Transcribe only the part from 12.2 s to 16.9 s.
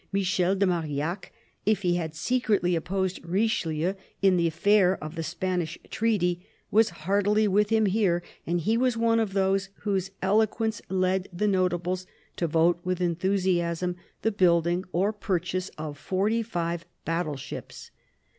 to vote with enthusiasm the building or purchase of forty five